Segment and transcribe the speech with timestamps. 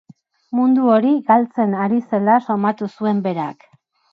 [0.59, 3.71] Mundu hori galtzen ari zela somatu zuen berak.